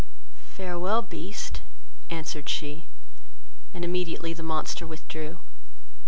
[0.57, 1.61] "Farewell, Beast,"
[2.09, 2.85] answered she;
[3.71, 5.37] and immediately the monster withdrew.